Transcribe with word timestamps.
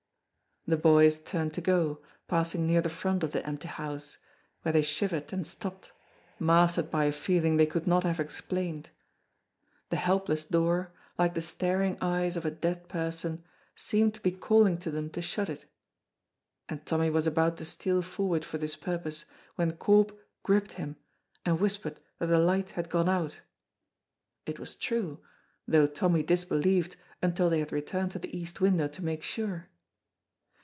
The 0.67 0.77
boys 0.77 1.19
turned 1.19 1.55
to 1.55 1.59
go, 1.61 2.03
passing 2.27 2.67
near 2.67 2.81
the 2.81 2.87
front 2.89 3.23
of 3.23 3.31
the 3.31 3.43
empty 3.47 3.67
house, 3.67 4.19
where 4.61 4.71
they 4.71 4.83
shivered 4.83 5.33
and 5.33 5.47
stopped, 5.47 5.91
mastered 6.37 6.91
by 6.91 7.05
a 7.05 7.11
feeling 7.11 7.57
they 7.57 7.65
could 7.65 7.87
not 7.87 8.03
have 8.03 8.19
explained. 8.19 8.91
The 9.89 9.95
helpless 9.95 10.45
door, 10.45 10.93
like 11.17 11.33
the 11.33 11.41
staring 11.41 11.97
eyes 11.99 12.37
of 12.37 12.45
a 12.45 12.51
dead 12.51 12.87
person, 12.87 13.43
seemed 13.75 14.13
to 14.13 14.21
be 14.21 14.31
calling 14.31 14.77
to 14.77 14.91
them 14.91 15.09
to 15.09 15.21
shut 15.23 15.49
it, 15.49 15.65
and 16.69 16.85
Tommy 16.85 17.09
was 17.09 17.25
about 17.25 17.57
to 17.57 17.65
steal 17.65 18.03
forward 18.03 18.45
for 18.45 18.59
this 18.59 18.75
purpose 18.75 19.25
when 19.55 19.71
Corp 19.75 20.15
gripped 20.43 20.73
him 20.73 20.95
and 21.43 21.59
whispered 21.59 21.99
that 22.19 22.27
the 22.27 22.37
light 22.37 22.69
had 22.71 22.87
gone 22.87 23.09
out. 23.09 23.39
It 24.45 24.59
was 24.59 24.75
true, 24.75 25.21
though 25.67 25.87
Tommy 25.87 26.21
disbelieved 26.21 26.97
until 27.19 27.49
they 27.49 27.61
had 27.61 27.71
returned 27.71 28.11
to 28.11 28.19
the 28.19 28.37
east 28.37 28.61
window 28.61 28.87
to 28.87 29.03
make 29.03 29.23
sure. 29.23 29.67